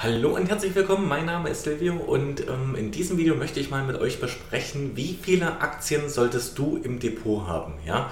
[0.00, 3.68] Hallo und herzlich willkommen, mein Name ist Silvio und ähm, in diesem Video möchte ich
[3.68, 7.72] mal mit euch besprechen, wie viele Aktien solltest du im Depot haben.
[7.84, 8.08] Ja?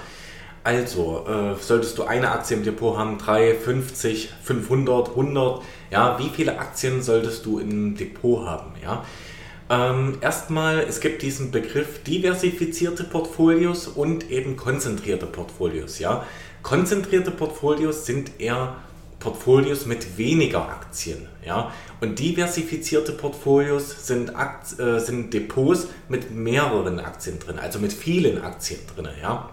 [0.65, 6.27] Also, äh, solltest du eine Aktie im Depot haben, 3, 50, 500, 100, ja, wie
[6.27, 8.73] viele Aktien solltest du im Depot haben?
[8.83, 9.05] Ja?
[9.69, 15.99] Ähm, erstmal, es gibt diesen Begriff diversifizierte Portfolios und eben konzentrierte Portfolios.
[15.99, 16.25] Ja?
[16.63, 18.75] Konzentrierte Portfolios sind eher
[19.27, 21.27] Portfolios mit weniger Aktien.
[21.45, 21.73] Ja?
[21.99, 28.41] Und diversifizierte Portfolios sind, Akt, äh, sind Depots mit mehreren Aktien drin, also mit vielen
[28.41, 29.09] Aktien drin.
[29.21, 29.49] Ja?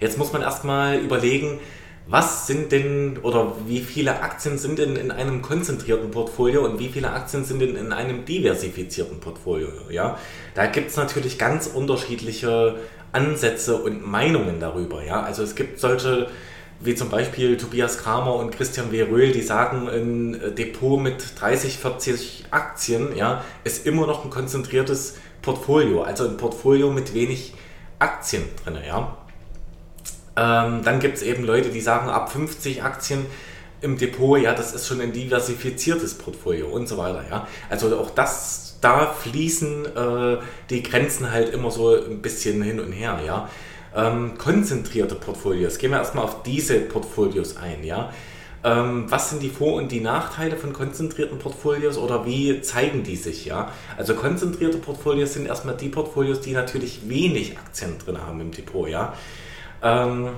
[0.00, 1.58] Jetzt muss man erstmal überlegen,
[2.06, 6.88] was sind denn oder wie viele Aktien sind denn in einem konzentrierten Portfolio und wie
[6.88, 9.68] viele Aktien sind denn in einem diversifizierten Portfolio?
[9.90, 10.18] Ja?
[10.54, 12.76] Da gibt es natürlich ganz unterschiedliche
[13.12, 15.04] Ansätze und Meinungen darüber.
[15.04, 15.24] Ja?
[15.24, 16.28] Also es gibt solche
[16.80, 19.02] wie zum Beispiel Tobias Kramer und Christian W.
[19.02, 25.18] Röhl, die sagen, ein Depot mit 30, 40 Aktien ja, ist immer noch ein konzentriertes
[25.42, 27.52] Portfolio, also ein Portfolio mit wenig
[27.98, 28.78] Aktien drin.
[28.86, 29.18] Ja.
[30.36, 33.26] Ähm, dann gibt es eben Leute, die sagen, ab 50 Aktien
[33.82, 37.24] im Depot, ja, das ist schon ein diversifiziertes Portfolio und so weiter.
[37.28, 37.46] Ja.
[37.68, 40.38] Also auch das, da fließen äh,
[40.70, 43.20] die Grenzen halt immer so ein bisschen hin und her.
[43.24, 43.50] Ja
[43.94, 45.78] ähm, konzentrierte Portfolios.
[45.78, 47.84] Gehen wir erstmal auf diese Portfolios ein.
[47.84, 48.12] Ja?
[48.62, 53.16] Ähm, was sind die Vor- und die Nachteile von konzentrierten Portfolios oder wie zeigen die
[53.16, 53.46] sich?
[53.46, 53.72] Ja?
[53.96, 58.88] Also konzentrierte Portfolios sind erstmal die Portfolios, die natürlich wenig Aktien drin haben im Depot.
[58.88, 59.14] Ja?
[59.82, 60.28] Ähm,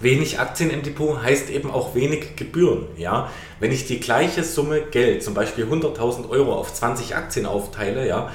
[0.00, 2.86] wenig Aktien im Depot heißt eben auch wenig Gebühren.
[2.96, 3.30] Ja?
[3.60, 8.32] Wenn ich die gleiche Summe Geld, zum Beispiel 100.000 Euro auf 20 Aktien aufteile, ja,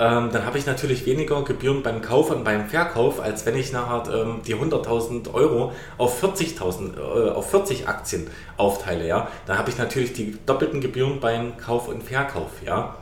[0.00, 3.72] ähm, dann habe ich natürlich weniger Gebühren beim Kauf und beim Verkauf, als wenn ich
[3.72, 9.28] nachher ähm, die 100.000 Euro auf 40.000, äh, auf 40 Aktien aufteile, ja.
[9.46, 12.94] Dann habe ich natürlich die doppelten Gebühren beim Kauf und Verkauf, ja.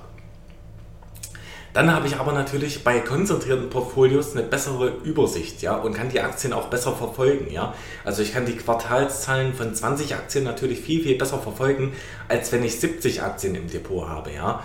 [1.75, 6.23] Dann habe ich aber natürlich bei konzentrierten Portfolios eine bessere Übersicht, ja, und kann die
[6.23, 7.75] Aktien auch besser verfolgen, ja.
[8.07, 11.93] Also ich kann die Quartalszahlen von 20 Aktien natürlich viel, viel besser verfolgen,
[12.29, 14.63] als wenn ich 70 Aktien im Depot habe, ja.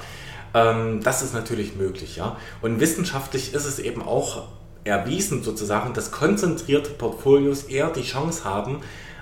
[0.54, 2.38] Ähm, das ist natürlich möglich, ja.
[2.62, 4.44] Und wissenschaftlich ist es eben auch
[4.84, 8.82] erwiesen sozusagen, dass konzentrierte Portfolios eher die Chance haben,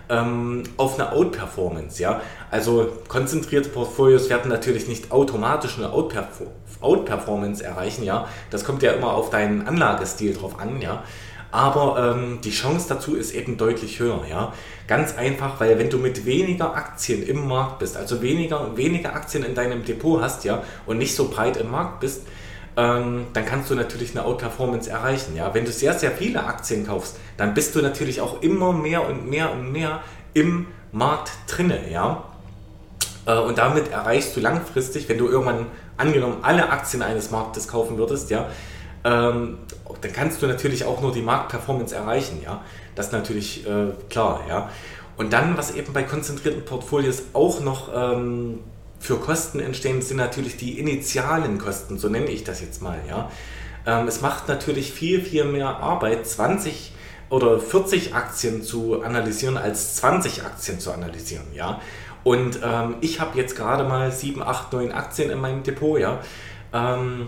[0.09, 2.22] ähm, auf eine Outperformance, ja.
[2.50, 8.28] Also konzentrierte Portfolios werden natürlich nicht automatisch eine Outperformance erreichen, ja.
[8.50, 11.03] Das kommt ja immer auf deinen Anlagestil drauf an, ja
[11.52, 14.22] aber ähm, die Chance dazu ist eben deutlich höher.
[14.30, 14.54] Ja?
[14.88, 19.44] Ganz einfach, weil wenn du mit weniger Aktien im Markt bist, also weniger, weniger Aktien
[19.44, 22.22] in deinem Depot hast ja, und nicht so breit im Markt bist,
[22.78, 25.36] ähm, dann kannst du natürlich eine Outperformance erreichen.
[25.36, 25.54] Ja?
[25.54, 29.28] Wenn du sehr, sehr viele Aktien kaufst, dann bist du natürlich auch immer mehr und
[29.28, 30.02] mehr und mehr
[30.34, 31.90] im Markt drinne.
[31.92, 32.26] Ja?
[33.26, 35.66] Äh, und damit erreichst du langfristig, wenn du irgendwann
[35.98, 38.50] angenommen alle Aktien eines Marktes kaufen würdest, ja,
[39.04, 39.58] ähm,
[40.02, 42.62] dann kannst du natürlich auch nur die Marktperformance erreichen, ja.
[42.96, 44.70] Das ist natürlich äh, klar, ja.
[45.18, 48.60] Und dann, was eben bei konzentrierten Portfolios auch noch ähm,
[49.00, 53.30] für Kosten entstehen, sind natürlich die initialen Kosten, so nenne ich das jetzt mal, ja.
[53.86, 56.94] Ähm, es macht natürlich viel, viel mehr Arbeit, 20
[57.30, 61.81] oder 40 Aktien zu analysieren, als 20 Aktien zu analysieren, ja.
[62.24, 66.20] Und ähm, ich habe jetzt gerade mal 7, 8, 9 Aktien in meinem Depot, ja.
[66.74, 67.28] Ähm,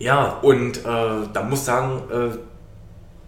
[0.00, 2.38] ja, und äh, da muss sagen, äh,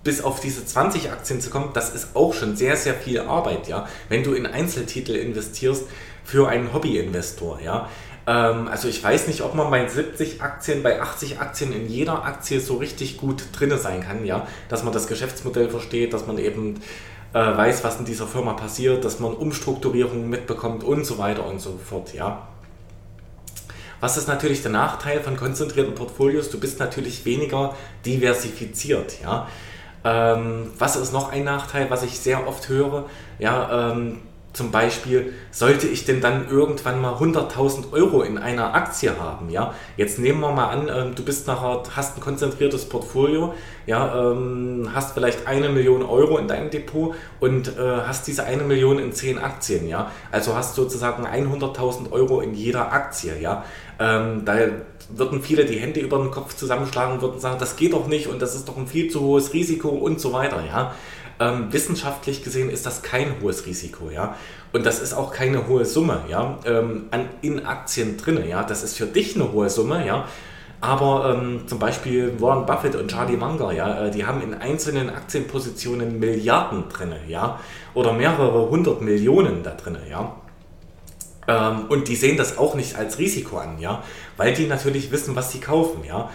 [0.03, 3.69] bis auf diese 20 Aktien zu kommen, das ist auch schon sehr, sehr viel Arbeit,
[3.69, 3.87] ja.
[4.09, 5.85] Wenn du in Einzeltitel investierst
[6.25, 7.89] für einen Hobbyinvestor, ja.
[8.27, 12.25] Ähm, also ich weiß nicht, ob man bei 70 Aktien, bei 80 Aktien in jeder
[12.25, 14.47] Aktie so richtig gut drinne sein kann, ja.
[14.71, 16.81] Dass man das Geschäftsmodell versteht, dass man eben
[17.35, 21.61] äh, weiß, was in dieser Firma passiert, dass man Umstrukturierungen mitbekommt und so weiter und
[21.61, 22.49] so fort, ja.
[24.03, 26.51] Was ist natürlich der Nachteil von konzentrierten Portfolios?
[26.51, 29.23] Du bist natürlich weniger diversifiziert.
[29.23, 29.47] Ja?
[30.03, 33.09] Ähm, was ist noch ein Nachteil, was ich sehr oft höre?
[33.39, 34.19] Ja, ähm,
[34.53, 39.75] zum Beispiel, sollte ich denn dann irgendwann mal 100.000 Euro in einer Aktie haben, ja?
[39.97, 43.55] Jetzt nehmen wir mal an, äh, du bist nachher, hast ein konzentriertes Portfolio,
[43.87, 48.63] ja, ähm, hast vielleicht eine Million Euro in deinem Depot und äh, hast diese eine
[48.63, 50.11] Million in zehn Aktien, ja?
[50.31, 53.65] Also hast sozusagen 100.000 Euro in jeder Aktie, ja?
[53.99, 54.57] Ähm, da
[55.09, 58.27] würden viele die Hände über den Kopf zusammenschlagen und würden sagen, das geht doch nicht
[58.27, 60.95] und das ist doch ein viel zu hohes Risiko und so weiter, ja?
[61.41, 64.37] Ähm, wissenschaftlich gesehen ist das kein hohes Risiko, ja.
[64.73, 68.63] Und das ist auch keine hohe Summe, ja, ähm, an, in Aktien drin, ja.
[68.63, 70.27] Das ist für dich eine hohe Summe, ja.
[70.81, 75.11] Aber ähm, zum Beispiel Warren Buffett und Charlie Munger, ja, äh, die haben in einzelnen
[75.11, 77.61] Aktienpositionen Milliarden drin, ja,
[77.95, 80.35] oder mehrere hundert Millionen da drin, ja.
[81.47, 84.03] Ähm, und die sehen das auch nicht als Risiko an, ja,
[84.37, 86.31] weil die natürlich wissen, was sie kaufen, ja.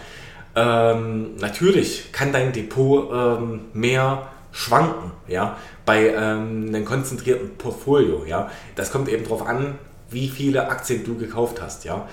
[0.56, 8.50] Ähm, natürlich kann dein Depot ähm, mehr schwanken, ja, bei ähm, einem konzentrierten Portfolio, ja.
[8.74, 9.78] Das kommt eben darauf an,
[10.10, 12.06] wie viele Aktien du gekauft hast, ja.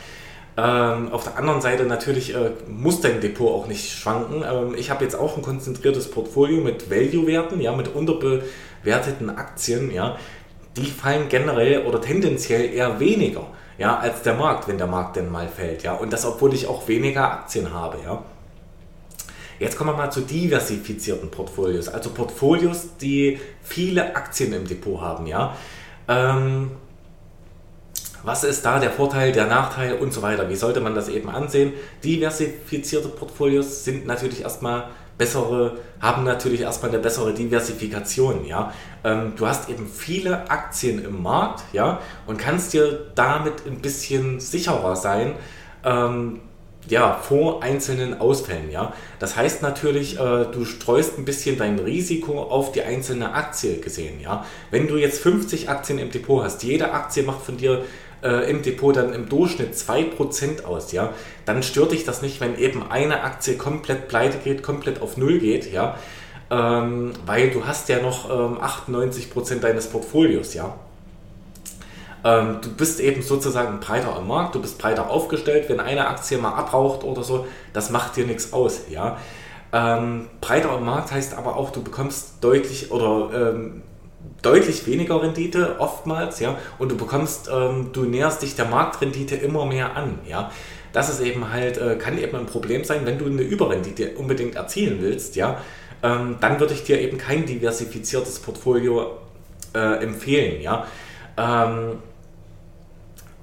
[0.58, 4.44] Ähm, auf der anderen Seite natürlich äh, muss dein Depot auch nicht schwanken.
[4.50, 10.18] Ähm, ich habe jetzt auch ein konzentriertes Portfolio mit Value-Werten, ja, mit unterbewerteten Aktien, ja.
[10.78, 13.48] Die fallen generell oder tendenziell eher weniger,
[13.78, 15.94] ja, als der Markt, wenn der Markt denn mal fällt, ja.
[15.94, 18.24] Und das, obwohl ich auch weniger Aktien habe, ja.
[19.60, 25.28] Jetzt kommen wir mal zu diversifizierten Portfolios, also Portfolios, die viele Aktien im Depot haben,
[25.28, 25.56] ja.
[26.08, 26.72] Ähm,
[28.24, 30.50] was ist da der Vorteil, der Nachteil und so weiter?
[30.50, 31.74] Wie sollte man das eben ansehen?
[32.04, 38.74] Diversifizierte Portfolios sind natürlich erstmal bessere, haben natürlich erstmal eine bessere Diversifikation, ja.
[39.04, 44.40] Ähm, du hast eben viele Aktien im Markt, ja, und kannst dir damit ein bisschen
[44.40, 45.36] sicherer sein,
[45.84, 46.42] ähm,
[46.90, 48.94] ja, vor einzelnen Ausfällen, ja.
[49.20, 54.20] Das heißt natürlich, äh, du streust ein bisschen dein Risiko auf die einzelne Aktie gesehen,
[54.22, 54.46] ja.
[54.72, 57.84] Wenn du jetzt 50 Aktien im Depot hast, jede Aktie macht von dir
[58.24, 61.14] äh, im Depot dann im Durchschnitt 2% aus, ja,
[61.46, 65.40] dann stört dich das nicht, wenn eben eine Aktie komplett pleite geht, komplett auf Null
[65.40, 65.98] geht, ja,
[66.52, 70.76] ähm, weil du hast ja noch ähm, 98% deines Portfolios, ja.
[72.26, 76.40] Ähm, du bist eben sozusagen breiter am Markt, du bist breiter aufgestellt, wenn eine Aktie
[76.40, 79.18] mal abraucht oder so, das macht dir nichts aus, ja.
[79.72, 83.84] Ähm, breiter am Markt heißt aber auch, du bekommst deutlich oder ähm,
[84.42, 89.66] deutlich weniger Rendite oftmals, ja, und du bekommst, ähm, du näherst dich der Marktrendite immer
[89.66, 90.52] mehr an, ja.
[90.94, 94.56] Das ist eben halt, äh, kann eben ein Problem sein, wenn du eine Überrendite unbedingt
[94.56, 95.62] erzielen willst, ja,
[96.02, 99.12] ähm, dann würde ich dir eben kein diversifiziertes Portfolio
[99.76, 100.88] äh, empfehlen, ja.
[101.38, 102.00] Ähm,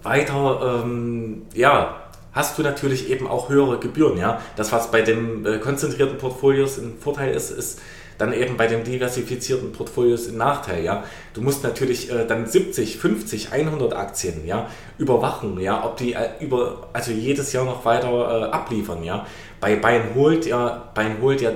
[0.02, 2.02] weiter, ähm, ja,
[2.32, 4.40] hast du natürlich eben auch höhere Gebühren, ja.
[4.56, 7.80] Das, was bei den äh, konzentrierten Portfolios ein Vorteil ist, ist,
[8.18, 11.04] dann eben bei den diversifizierten Portfolios ein Nachteil, ja.
[11.34, 14.68] Du musst natürlich äh, dann 70, 50, 100 Aktien, ja,
[14.98, 19.26] überwachen, ja, ob die äh, über, also jedes Jahr noch weiter äh, abliefern, ja.
[19.60, 21.52] Bei Buy and Hold, ja, Buy and Hold ja,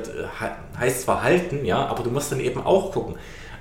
[0.78, 3.16] heißt zwar halten, ja, aber du musst dann eben auch gucken,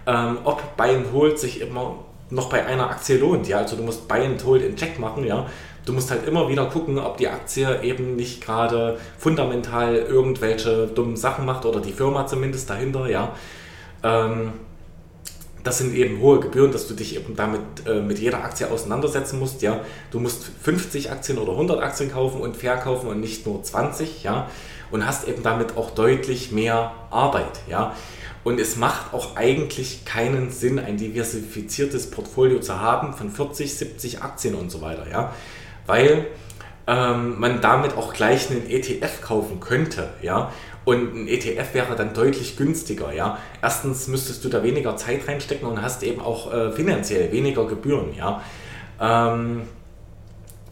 [0.05, 3.83] ähm, ob Buy and Hold sich immer noch bei einer Aktie lohnt, ja, also du
[3.83, 5.45] musst Buy and Hold in Check machen, ja,
[5.85, 11.15] du musst halt immer wieder gucken, ob die Aktie eben nicht gerade fundamental irgendwelche dummen
[11.15, 13.33] Sachen macht oder die Firma zumindest dahinter, ja.
[14.03, 14.53] Ähm,
[15.63, 19.39] das sind eben hohe Gebühren, dass du dich eben damit äh, mit jeder Aktie auseinandersetzen
[19.39, 19.81] musst, ja.
[20.11, 24.47] Du musst 50 Aktien oder 100 Aktien kaufen und verkaufen und nicht nur 20, ja.
[24.91, 27.95] Und hast eben damit auch deutlich mehr Arbeit, ja.
[28.45, 34.21] Und es macht auch eigentlich keinen Sinn, ein diversifiziertes Portfolio zu haben von 40, 70
[34.21, 35.33] Aktien und so weiter, ja
[35.85, 36.27] weil
[36.87, 40.51] ähm, man damit auch gleich einen ETF kaufen könnte, ja.
[40.83, 43.39] Und ein ETF wäre dann deutlich günstiger, ja.
[43.61, 48.13] Erstens müsstest du da weniger Zeit reinstecken und hast eben auch äh, finanziell weniger Gebühren,
[48.15, 48.41] ja.
[49.01, 49.63] Ähm,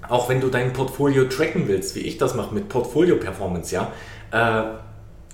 [0.08, 3.92] auch wenn du dein Portfolio tracken willst, wie ich das mache mit Portfolio Performance, ja,
[4.32, 4.64] äh,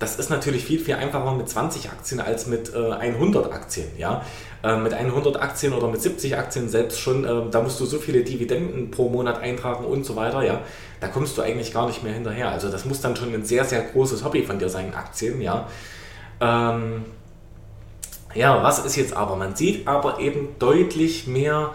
[0.00, 3.86] das ist natürlich viel, viel einfacher mit 20 Aktien als mit äh, 100 Aktien.
[3.98, 4.24] Ja?
[4.64, 7.98] Äh, mit 100 Aktien oder mit 70 Aktien selbst schon, äh, da musst du so
[7.98, 10.42] viele Dividenden pro Monat eintragen und so weiter.
[10.42, 10.62] Ja?
[11.00, 12.50] Da kommst du eigentlich gar nicht mehr hinterher.
[12.50, 15.42] Also das muss dann schon ein sehr, sehr großes Hobby von dir sein, Aktien.
[15.42, 15.68] Ja?
[16.40, 17.04] Ähm,
[18.34, 19.36] ja, was ist jetzt aber?
[19.36, 21.74] Man sieht aber eben deutlich mehr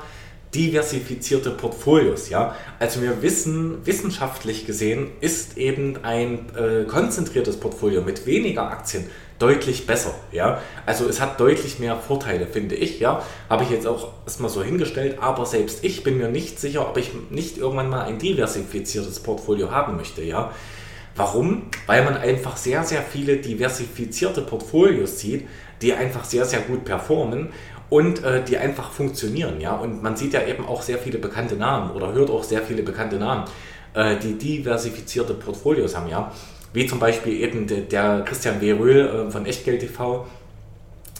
[0.55, 2.29] diversifizierte Portfolios.
[2.29, 2.55] Ja?
[2.79, 9.05] Also wir wissen, wissenschaftlich gesehen ist eben ein äh, konzentriertes Portfolio mit weniger Aktien
[9.37, 10.15] deutlich besser.
[10.31, 10.61] Ja?
[10.85, 12.99] Also es hat deutlich mehr Vorteile, finde ich.
[12.99, 13.21] Ja?
[13.49, 16.97] Habe ich jetzt auch erstmal so hingestellt, aber selbst ich bin mir nicht sicher, ob
[16.97, 20.23] ich nicht irgendwann mal ein diversifiziertes Portfolio haben möchte.
[20.23, 20.51] Ja?
[21.15, 21.63] Warum?
[21.87, 25.47] Weil man einfach sehr, sehr viele diversifizierte Portfolios sieht,
[25.81, 27.49] die einfach sehr, sehr gut performen
[27.89, 29.75] und äh, die einfach funktionieren, ja.
[29.75, 32.83] Und man sieht ja eben auch sehr viele bekannte Namen oder hört auch sehr viele
[32.83, 33.45] bekannte Namen,
[33.93, 36.31] äh, die diversifizierte Portfolios haben, ja.
[36.73, 38.73] Wie zum Beispiel eben de, der Christian W.
[38.73, 40.25] Röhl äh, von Echtgeld TV,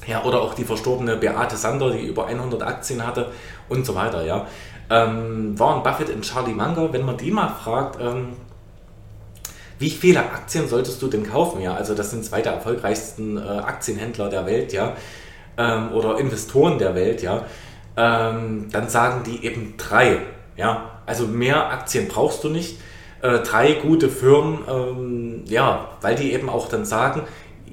[0.07, 3.31] ja, oder auch die verstorbene Beate Sander, die über 100 Aktien hatte
[3.69, 4.47] und so weiter, ja.
[4.89, 8.33] Ähm, Warren Buffett und Charlie Munger, wenn man die mal fragt, ähm,
[9.79, 11.62] wie viele Aktien solltest du denn kaufen?
[11.62, 14.96] Ja, also das sind zwei der erfolgreichsten äh, Aktienhändler der Welt, ja
[15.58, 17.46] ähm, oder Investoren der Welt, ja,
[17.98, 20.20] ähm, dann sagen die eben drei.
[20.58, 22.79] Ja, also mehr Aktien brauchst du nicht.
[23.22, 27.24] Äh, drei gute Firmen, ähm, ja, weil die eben auch dann sagen,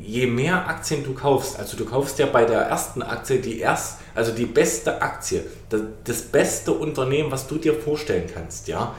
[0.01, 4.01] je mehr Aktien du kaufst, also du kaufst ja bei der ersten Aktie die erst
[4.15, 8.95] Also die beste Aktie, das, das beste Unternehmen, was du dir vorstellen kannst, ja.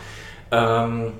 [0.52, 1.14] Ähm,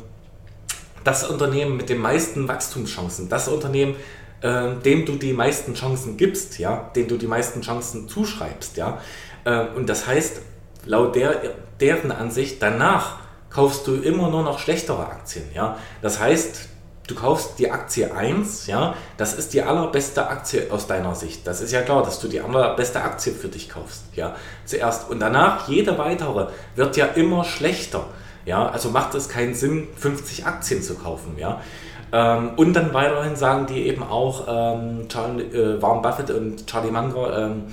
[1.04, 3.96] das Unternehmen mit den meisten Wachstumschancen, das Unternehmen,
[4.42, 9.00] äh, dem du die meisten Chancen gibst, ja, dem du die meisten Chancen zuschreibst, ja.
[9.46, 10.42] Äh, und das heißt,
[10.86, 13.20] laut der, deren Ansicht, danach
[13.50, 15.78] kaufst du immer nur noch schlechtere Aktien, ja.
[16.02, 16.70] Das heißt,
[17.08, 21.46] du kaufst die Aktie 1, ja, das ist die allerbeste Aktie aus deiner Sicht.
[21.46, 25.10] Das ist ja klar, dass du die allerbeste Aktie für dich kaufst, ja, zuerst.
[25.10, 28.06] Und danach, jede weitere wird ja immer schlechter,
[28.46, 31.62] ja, also macht es keinen Sinn, 50 Aktien zu kaufen, ja.
[32.12, 36.92] Ähm, und dann weiterhin sagen die eben auch, ähm, Charlie, äh, Warren Buffett und Charlie
[36.92, 37.64] Munger, ähm,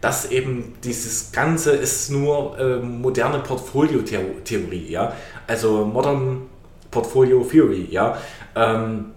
[0.00, 5.12] dass eben dieses Ganze ist nur äh, moderne Portfolio-Theorie, ja,
[5.46, 6.42] also Modern
[6.90, 8.18] Portfolio Theory, ja.
[8.54, 9.12] Ähm,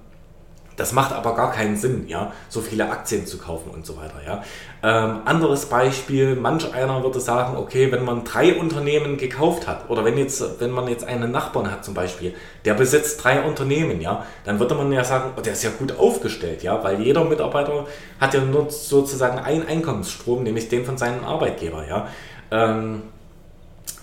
[0.77, 4.21] das macht aber gar keinen Sinn, ja, so viele Aktien zu kaufen und so weiter,
[4.25, 4.43] ja.
[4.83, 10.05] Ähm, anderes Beispiel, manch einer würde sagen, okay, wenn man drei Unternehmen gekauft hat oder
[10.05, 14.23] wenn jetzt, wenn man jetzt einen Nachbarn hat zum Beispiel, der besitzt drei Unternehmen, ja,
[14.45, 17.87] dann würde man ja sagen, oh, der ist ja gut aufgestellt, ja, weil jeder Mitarbeiter
[18.19, 22.07] hat ja nur sozusagen einen Einkommensstrom, nämlich den von seinem Arbeitgeber, ja.
[22.51, 23.01] Ähm,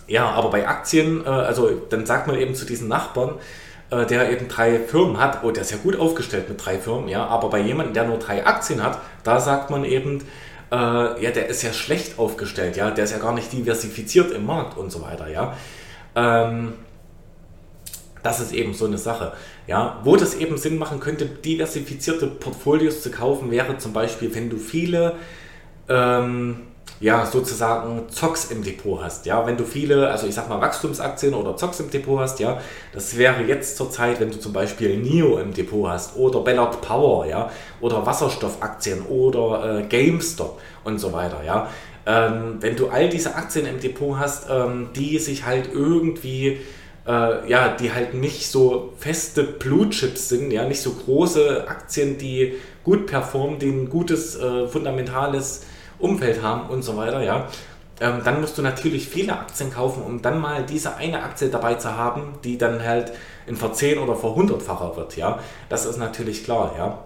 [0.09, 3.37] ja, aber bei Aktien, äh, also dann sagt man eben zu diesen Nachbarn,
[3.95, 7.09] äh, der eben drei Firmen hat, oh, der ist ja gut aufgestellt mit drei Firmen,
[7.09, 10.23] ja, aber bei jemandem, der nur drei Aktien hat, da sagt man eben,
[10.73, 10.77] äh,
[11.23, 14.77] ja, der ist ja schlecht aufgestellt, ja, der ist ja gar nicht diversifiziert im Markt
[14.77, 15.57] und so weiter, ja.
[16.17, 16.73] Ähm,
[18.23, 19.35] das ist eben so eine Sache.
[19.67, 24.49] Ja, wo das eben Sinn machen könnte, diversifizierte Portfolios zu kaufen, wäre zum Beispiel, wenn
[24.51, 25.17] du viele
[25.89, 26.63] ähm,
[27.01, 31.35] ja, sozusagen Zocks im Depot hast, ja, wenn du viele, also ich sag mal Wachstumsaktien
[31.35, 32.61] oder Zocks im Depot hast, ja,
[32.93, 36.81] das wäre jetzt zur Zeit, wenn du zum Beispiel NIO im Depot hast oder Ballard
[36.81, 41.69] Power, ja, oder Wasserstoffaktien oder äh, GameStop und so weiter, ja,
[42.07, 46.61] ähm, wenn du all diese Aktien im Depot hast, ähm, die sich halt irgendwie
[47.07, 52.19] äh, ja, die halt nicht so feste Blue Chips sind, ja, nicht so große Aktien,
[52.19, 55.67] die gut performen, die ein gutes äh, fundamentales
[56.05, 57.49] Umfeld haben und so weiter, ja,
[58.01, 61.75] ähm, dann musst du natürlich viele Aktien kaufen, um dann mal diese eine Aktie dabei
[61.75, 63.13] zu haben, die dann halt
[63.47, 65.39] in verzehn- oder verhundertfacher wird, ja.
[65.69, 66.99] Das ist natürlich klar, ja.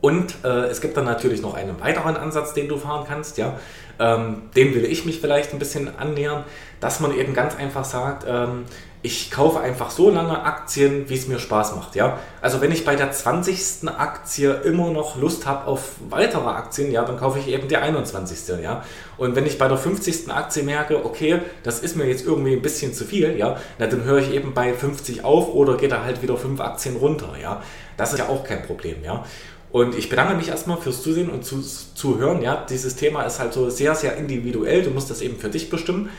[0.00, 3.58] Und äh, es gibt dann natürlich noch einen weiteren Ansatz, den du fahren kannst, ja.
[4.00, 6.44] Ähm, dem will ich mich vielleicht ein bisschen annähern,
[6.80, 8.64] dass man eben ganz einfach sagt, ähm,
[9.02, 11.94] ich kaufe einfach so lange Aktien, wie es mir Spaß macht.
[11.94, 12.18] Ja?
[12.40, 13.88] Also wenn ich bei der 20.
[13.88, 18.60] Aktie immer noch Lust habe auf weitere Aktien, ja, dann kaufe ich eben die 21.
[18.60, 18.84] Ja?
[19.16, 20.30] Und wenn ich bei der 50.
[20.32, 24.02] Aktie merke, okay, das ist mir jetzt irgendwie ein bisschen zu viel, ja, na, dann
[24.02, 27.34] höre ich eben bei 50 auf oder gehe da halt wieder 5 Aktien runter.
[27.40, 27.62] Ja?
[27.96, 29.04] Das ist ja auch kein Problem.
[29.04, 29.24] Ja?
[29.70, 32.42] Und ich bedanke mich erstmal fürs Zusehen und zu, Zuhören.
[32.42, 32.64] Ja?
[32.68, 34.82] Dieses Thema ist halt so sehr, sehr individuell.
[34.82, 36.10] Du musst das eben für dich bestimmen.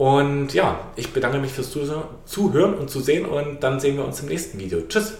[0.00, 1.72] Und ja, ich bedanke mich fürs
[2.24, 4.80] Zuhören und Zusehen und dann sehen wir uns im nächsten Video.
[4.88, 5.12] Tschüss!